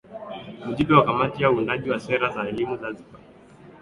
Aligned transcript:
Mjumbe 0.65 0.93
wa 0.95 1.05
Kamati 1.05 1.43
ya 1.43 1.51
Uundaji 1.51 1.89
wa 1.89 1.99
Sera 1.99 2.31
ya 2.31 2.49
Elimu 2.49 2.77
Zanzibar 2.77 3.21